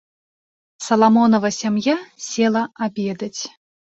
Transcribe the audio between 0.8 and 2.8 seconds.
Саламонава сям'я села